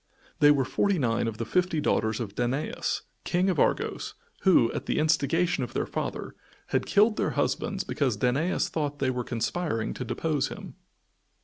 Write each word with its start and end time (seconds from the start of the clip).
They 0.39 0.49
were 0.49 0.65
forty 0.65 0.97
nine 0.97 1.27
of 1.27 1.37
the 1.37 1.45
fifty 1.45 1.79
daughters 1.79 2.19
of 2.19 2.33
Danaus, 2.33 3.03
King 3.23 3.51
of 3.51 3.59
Argos, 3.59 4.15
who, 4.41 4.71
at 4.73 4.87
the 4.87 4.97
instigation 4.97 5.63
of 5.63 5.75
their 5.75 5.85
father, 5.85 6.33
had 6.69 6.87
killed 6.87 7.17
their 7.17 7.29
husbands 7.37 7.83
because 7.83 8.17
Danaus 8.17 8.67
thought 8.67 8.97
they 8.97 9.11
were 9.11 9.23
conspiring 9.23 9.93
to 9.93 10.03
depose 10.03 10.47
him. 10.47 10.73